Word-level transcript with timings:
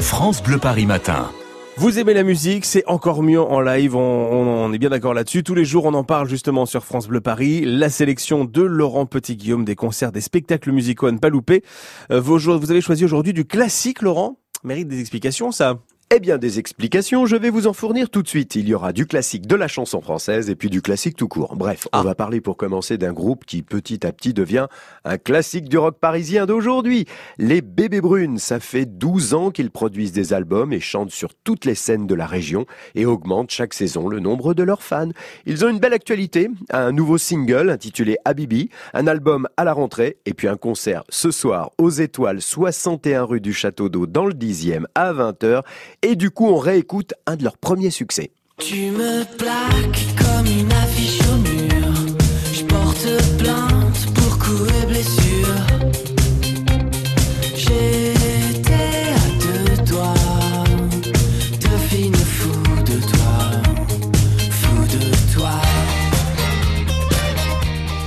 France 0.00 0.42
Bleu 0.42 0.58
Paris 0.58 0.86
Matin. 0.86 1.30
Vous 1.76 1.98
aimez 1.98 2.14
la 2.14 2.22
musique, 2.22 2.64
c'est 2.64 2.84
encore 2.86 3.22
mieux 3.22 3.40
en 3.40 3.60
live, 3.60 3.96
on, 3.96 4.72
est 4.72 4.78
bien 4.78 4.88
d'accord 4.88 5.12
là-dessus. 5.12 5.42
Tous 5.42 5.54
les 5.54 5.64
jours, 5.64 5.84
on 5.84 5.94
en 5.94 6.04
parle 6.04 6.28
justement 6.28 6.64
sur 6.64 6.84
France 6.84 7.06
Bleu 7.06 7.20
Paris. 7.20 7.62
La 7.66 7.90
sélection 7.90 8.44
de 8.44 8.62
Laurent 8.62 9.04
Petit-Guillaume 9.04 9.64
des 9.64 9.76
concerts, 9.76 10.10
des 10.10 10.20
spectacles 10.20 10.72
musicaux 10.72 11.06
à 11.06 11.12
ne 11.12 11.18
pas 11.18 11.28
louper. 11.28 11.62
Euh, 12.10 12.20
vous 12.20 12.70
avez 12.70 12.80
choisi 12.80 13.04
aujourd'hui 13.04 13.32
du 13.32 13.44
classique, 13.44 14.00
Laurent? 14.00 14.38
Mérite 14.64 14.88
des 14.88 15.00
explications, 15.00 15.52
ça? 15.52 15.78
Eh 16.12 16.18
bien, 16.18 16.38
des 16.38 16.58
explications, 16.58 17.24
je 17.24 17.36
vais 17.36 17.50
vous 17.50 17.68
en 17.68 17.72
fournir 17.72 18.10
tout 18.10 18.22
de 18.22 18.26
suite. 18.26 18.56
Il 18.56 18.68
y 18.68 18.74
aura 18.74 18.92
du 18.92 19.06
classique 19.06 19.46
de 19.46 19.54
la 19.54 19.68
chanson 19.68 20.00
française 20.00 20.50
et 20.50 20.56
puis 20.56 20.68
du 20.68 20.82
classique 20.82 21.14
tout 21.14 21.28
court. 21.28 21.54
Bref, 21.54 21.86
on 21.92 21.98
Ah. 21.98 22.02
va 22.02 22.16
parler 22.16 22.40
pour 22.40 22.56
commencer 22.56 22.98
d'un 22.98 23.12
groupe 23.12 23.44
qui 23.44 23.62
petit 23.62 24.04
à 24.04 24.10
petit 24.10 24.34
devient 24.34 24.66
un 25.04 25.18
classique 25.18 25.68
du 25.68 25.78
rock 25.78 25.98
parisien 26.00 26.46
d'aujourd'hui. 26.46 27.06
Les 27.38 27.62
Bébés 27.62 28.00
Brunes, 28.00 28.38
ça 28.38 28.58
fait 28.58 28.86
12 28.86 29.34
ans 29.34 29.52
qu'ils 29.52 29.70
produisent 29.70 30.10
des 30.10 30.32
albums 30.32 30.72
et 30.72 30.80
chantent 30.80 31.12
sur 31.12 31.32
toutes 31.44 31.64
les 31.64 31.76
scènes 31.76 32.08
de 32.08 32.16
la 32.16 32.26
région 32.26 32.66
et 32.96 33.06
augmentent 33.06 33.52
chaque 33.52 33.72
saison 33.72 34.08
le 34.08 34.18
nombre 34.18 34.52
de 34.52 34.64
leurs 34.64 34.82
fans. 34.82 35.10
Ils 35.46 35.64
ont 35.64 35.68
une 35.68 35.78
belle 35.78 35.94
actualité, 35.94 36.50
un 36.70 36.90
nouveau 36.90 37.18
single 37.18 37.70
intitulé 37.70 38.16
Habibi, 38.24 38.68
un 38.94 39.06
album 39.06 39.46
à 39.56 39.62
la 39.62 39.72
rentrée 39.74 40.16
et 40.26 40.34
puis 40.34 40.48
un 40.48 40.56
concert 40.56 41.04
ce 41.08 41.30
soir 41.30 41.70
aux 41.78 41.90
Étoiles 41.90 42.42
61 42.42 43.22
rue 43.22 43.40
du 43.40 43.52
Château 43.52 43.88
d'Eau 43.88 44.08
dans 44.08 44.26
le 44.26 44.34
10e 44.34 44.86
à 44.96 45.12
20h 45.12 45.62
et 46.02 46.16
du 46.16 46.30
coup, 46.30 46.46
on 46.46 46.58
réécoute 46.58 47.14
un 47.26 47.36
de 47.36 47.44
leurs 47.44 47.58
premiers 47.58 47.90
succès. 47.90 48.30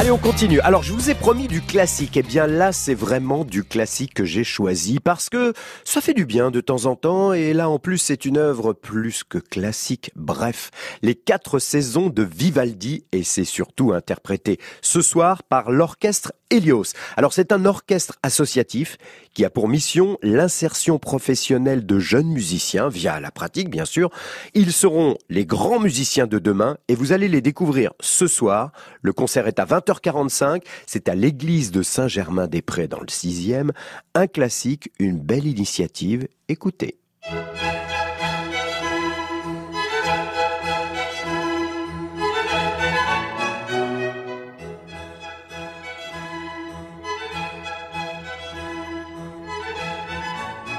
Allez, 0.00 0.12
on 0.12 0.18
continue. 0.18 0.60
Alors, 0.60 0.84
je 0.84 0.92
vous 0.92 1.10
ai 1.10 1.14
promis 1.16 1.48
du 1.48 1.60
classique. 1.60 2.16
Eh 2.16 2.22
bien, 2.22 2.46
là, 2.46 2.70
c'est 2.70 2.94
vraiment 2.94 3.44
du 3.44 3.64
classique 3.64 4.14
que 4.14 4.24
j'ai 4.24 4.44
choisi 4.44 5.00
parce 5.00 5.28
que 5.28 5.52
ça 5.82 6.00
fait 6.00 6.14
du 6.14 6.24
bien 6.24 6.52
de 6.52 6.60
temps 6.60 6.84
en 6.84 6.94
temps. 6.94 7.32
Et 7.32 7.52
là, 7.52 7.68
en 7.68 7.80
plus, 7.80 7.98
c'est 7.98 8.24
une 8.24 8.36
œuvre 8.36 8.74
plus 8.74 9.24
que 9.24 9.38
classique. 9.38 10.12
Bref, 10.14 10.70
les 11.02 11.16
quatre 11.16 11.58
saisons 11.58 12.10
de 12.10 12.22
Vivaldi 12.22 13.06
et 13.10 13.24
c'est 13.24 13.42
surtout 13.42 13.92
interprété 13.92 14.60
ce 14.82 15.02
soir 15.02 15.42
par 15.42 15.72
l'orchestre 15.72 16.32
Helios. 16.50 16.92
Alors, 17.16 17.32
c'est 17.32 17.50
un 17.50 17.64
orchestre 17.64 18.14
associatif 18.22 18.98
qui 19.34 19.44
a 19.44 19.50
pour 19.50 19.68
mission 19.68 20.16
l'insertion 20.22 21.00
professionnelle 21.00 21.84
de 21.84 21.98
jeunes 21.98 22.28
musiciens 22.28 22.88
via 22.88 23.18
la 23.18 23.32
pratique, 23.32 23.68
bien 23.68 23.84
sûr. 23.84 24.10
Ils 24.54 24.72
seront 24.72 25.16
les 25.28 25.44
grands 25.44 25.80
musiciens 25.80 26.28
de 26.28 26.38
demain 26.38 26.76
et 26.86 26.94
vous 26.94 27.12
allez 27.12 27.28
les 27.28 27.40
découvrir 27.40 27.92
ce 28.00 28.28
soir. 28.28 28.70
Le 29.02 29.12
concert 29.12 29.48
est 29.48 29.58
à 29.58 29.64
20h45. 29.88 30.62
C'est 30.86 31.08
à 31.08 31.14
l'église 31.14 31.70
de 31.70 31.82
Saint-Germain-des-Prés 31.82 32.88
dans 32.88 33.00
le 33.00 33.06
6e. 33.06 33.70
Un 34.14 34.26
classique, 34.26 34.92
une 34.98 35.18
belle 35.18 35.46
initiative. 35.46 36.28
Écoutez. 36.48 36.98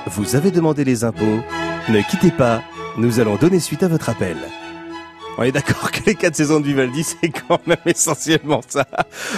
Vous 0.08 0.36
avez 0.36 0.52
demandé 0.52 0.84
les 0.84 1.04
impôts 1.04 1.40
Ne 1.88 2.02
quittez 2.10 2.32
pas, 2.32 2.62
nous 2.98 3.20
allons 3.20 3.38
donner 3.38 3.60
suite 3.60 3.84
à 3.84 3.88
votre 3.88 4.10
appel. 4.10 4.38
On 5.42 5.44
est 5.44 5.54
d'accord 5.54 5.90
que 5.90 6.02
les 6.06 6.16
quatre 6.16 6.36
saisons 6.36 6.60
de 6.60 6.66
Vivaldi, 6.66 7.02
c'est 7.22 7.30
quand 7.30 7.66
même 7.66 7.78
essentiellement 7.86 8.60
ça. 8.68 8.86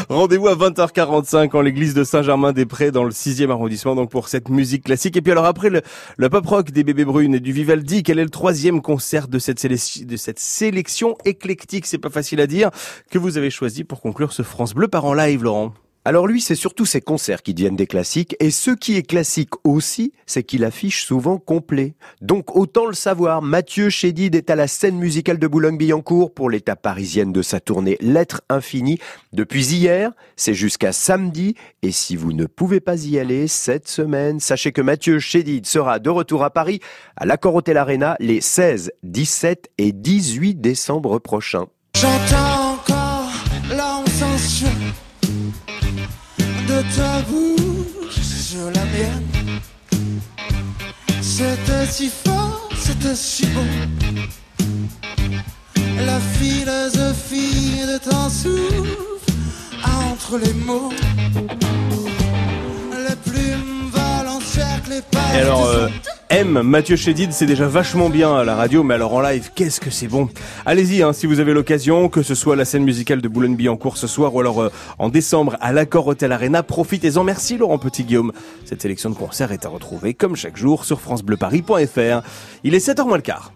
Rendez-vous 0.10 0.48
à 0.48 0.56
20h45 0.56 1.56
en 1.56 1.62
l'église 1.62 1.94
de 1.94 2.04
Saint-Germain-des-Prés 2.04 2.90
dans 2.90 3.04
le 3.04 3.12
6e 3.12 3.52
arrondissement, 3.52 3.94
donc 3.94 4.10
pour 4.10 4.28
cette 4.28 4.50
musique 4.50 4.86
classique. 4.86 5.16
Et 5.16 5.22
puis 5.22 5.32
alors 5.32 5.46
après 5.46 5.70
le, 5.70 6.30
pop 6.30 6.44
rock 6.48 6.72
des 6.72 6.84
bébés 6.84 7.06
brunes 7.06 7.36
et 7.36 7.40
du 7.40 7.52
Vivaldi, 7.52 8.02
quel 8.02 8.18
est 8.18 8.24
le 8.24 8.32
troisième 8.32 8.82
concert 8.82 9.28
de 9.28 9.38
cette, 9.38 9.60
sélection, 9.60 10.04
de 10.08 10.18
cette 10.18 10.40
sélection 10.40 11.18
éclectique, 11.24 11.86
c'est 11.86 12.00
pas 12.00 12.10
facile 12.10 12.42
à 12.42 12.48
dire, 12.48 12.72
que 13.12 13.20
vous 13.20 13.38
avez 13.38 13.52
choisi 13.52 13.84
pour 13.84 14.02
conclure 14.02 14.34
ce 14.34 14.42
France 14.42 14.74
Bleu 14.74 14.88
par 14.88 15.06
en 15.06 15.14
live, 15.14 15.44
Laurent? 15.44 15.72
Alors 16.04 16.26
lui, 16.26 16.42
c'est 16.42 16.56
surtout 16.56 16.88
ses 16.88 17.00
concerts 17.00 17.44
qui 17.44 17.54
deviennent 17.54 17.76
des 17.76 17.86
classiques, 17.86 18.36
et 18.40 18.50
ce 18.50 18.72
qui 18.72 18.98
est 18.98 19.04
classique 19.04 19.52
aussi, 19.64 20.14
c'est 20.26 20.42
qu'il 20.42 20.66
affiche 20.66 21.06
souvent 21.06 21.38
complet. 21.38 21.94
Donc 22.22 22.56
autant 22.56 22.88
le 22.88 22.94
savoir, 22.94 23.44
Mathieu 23.44 23.92
Chédid 23.92 24.34
est 24.34 24.50
à 24.50 24.56
la 24.56 24.68
scène 24.68 24.98
musicale 24.98 25.38
de 25.38 25.46
Boulogne-Billancourt 25.46 26.34
pour 26.34 26.50
l'étape 26.50 26.82
parisienne 26.82 27.32
de 27.32 27.44
sa 27.44 27.60
tournée 27.60 27.98
Lettre 28.02 28.42
Infinie. 28.50 28.98
Depuis 29.32 29.64
hier, 29.64 30.12
c'est 30.36 30.56
jusqu'à 30.56 30.92
samedi, 30.92 31.54
et 31.84 31.92
si 31.92 32.16
vous 32.16 32.34
ne 32.34 32.48
pouvez 32.48 32.80
pas 32.80 33.06
y 33.06 33.20
aller 33.20 33.48
cette 33.48 33.88
semaine, 33.88 34.40
sachez 34.40 34.72
que 34.72 34.82
Mathieu 34.82 35.20
Chédid 35.20 35.68
sera 35.68 36.00
de 36.00 36.10
retour 36.10 36.44
à 36.44 36.50
Paris, 36.50 36.80
à 37.16 37.28
l'Accor 37.28 37.54
Hotel 37.54 37.78
Arena, 37.78 38.16
les 38.20 38.42
16, 38.42 38.92
17 39.04 39.70
et 39.78 39.92
18 39.92 40.56
décembre 40.56 41.20
prochains. 41.20 41.68
J'entends 41.94 42.74
encore 42.74 43.12
de 46.82 46.96
ta 46.96 47.22
bouche 47.30 48.22
sur 48.22 48.66
la 48.72 48.86
mienne. 48.86 49.60
C'était 51.22 51.86
si 51.86 52.10
fort, 52.10 52.70
c'était 52.76 53.16
si 53.16 53.46
beau. 53.48 53.62
La 56.06 56.20
philosophie 56.20 57.82
de 57.92 57.98
ton 57.98 58.30
souffle 58.30 58.98
entre 59.86 60.38
les 60.38 60.54
mots. 60.54 60.94
Les 63.08 63.16
plumes 63.32 63.92
volent 63.92 64.38
en 64.38 64.42
cercle 64.42 64.94
et 64.94 65.02
pas. 65.02 65.36
Et 65.36 65.42
alors, 65.42 65.66
euh, 65.66 65.88
M, 66.34 66.62
Mathieu 66.62 66.96
Chédid, 66.96 67.34
c'est 67.34 67.46
déjà 67.46 67.68
vachement 67.68 68.10
bien 68.10 68.34
à 68.34 68.46
la 68.46 68.56
radio, 68.56 68.84
mais 68.84 68.94
alors 68.94 69.14
en 69.14 69.20
live, 69.20 69.50
qu'est-ce 69.54 69.82
que 69.82 69.90
c'est 69.90 70.08
bon? 70.08 70.30
Allez-y, 70.66 71.04
hein, 71.04 71.12
si 71.12 71.26
vous 71.28 71.42
avez 71.42 71.54
l'occasion, 71.54 72.08
que 72.08 72.24
ce 72.24 72.36
soit 72.36 72.56
la 72.56 72.64
scène 72.64 72.86
musicale 72.86 73.22
de 73.22 73.28
Boulogne-Billancourt 73.28 73.98
ce 73.98 74.08
soir, 74.08 74.34
ou 74.34 74.40
alors 74.40 74.62
euh, 74.62 74.72
en 74.98 75.10
décembre 75.10 75.58
à 75.60 75.74
l'Accor 75.74 76.08
Hotel 76.08 76.32
Arena, 76.32 76.64
profitez-en. 76.64 77.26
Merci 77.26 77.58
Laurent 77.58 77.78
Petit-Guillaume. 77.80 78.32
Cette 78.64 78.82
sélection 78.82 79.10
de 79.10 79.16
concerts 79.16 79.52
est 79.52 79.66
à 79.66 79.70
retrouver, 79.70 80.14
comme 80.14 80.38
chaque 80.38 80.56
jour, 80.56 80.86
sur 80.86 81.02
francebleuparis.fr. 81.02 82.26
Il 82.64 82.76
est 82.76 82.88
7h 82.88 83.06
moins 83.06 83.18
le 83.18 83.24
quart. 83.24 83.52